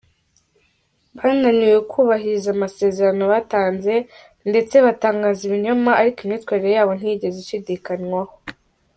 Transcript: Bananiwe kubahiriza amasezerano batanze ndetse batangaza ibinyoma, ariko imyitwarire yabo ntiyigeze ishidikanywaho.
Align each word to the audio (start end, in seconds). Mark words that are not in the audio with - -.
Bananiwe 1.17 1.77
kubahiriza 1.91 2.49
amasezerano 2.55 3.23
batanze 3.33 3.93
ndetse 4.49 4.75
batangaza 4.85 5.41
ibinyoma, 5.47 5.91
ariko 6.01 6.19
imyitwarire 6.21 6.71
yabo 6.77 6.91
ntiyigeze 6.95 7.37
ishidikanywaho. 7.41 8.33